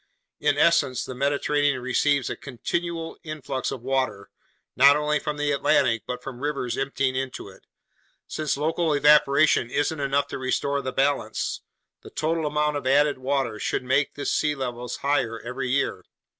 [0.39, 4.31] In essence, the Mediterranean receives a continual influx of water
[4.75, 7.67] not only from the Atlantic but from rivers emptying into it;
[8.25, 11.61] since local evaporation isn't enough to restore the balance,
[12.01, 16.03] the total amount of added water should make this sea's level higher every year.